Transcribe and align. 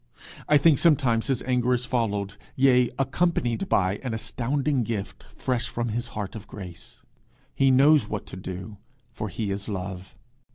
I 0.49 0.57
think 0.57 0.79
sometimes 0.79 1.27
his 1.27 1.43
anger 1.43 1.75
is 1.75 1.85
followed, 1.85 2.33
yea, 2.55 2.89
accompanied 2.97 3.69
by 3.69 3.97
an 3.97 4.15
astounding 4.15 4.81
gift, 4.81 5.27
fresh 5.37 5.69
from 5.69 5.89
his 5.89 6.07
heart 6.17 6.35
of 6.35 6.47
grace. 6.47 7.03
He 7.53 7.69
knows 7.69 8.07
what 8.07 8.25
to 8.25 8.35
do, 8.35 8.77
for 9.11 9.29
he 9.29 9.51
is 9.51 9.69
love. 9.69 10.15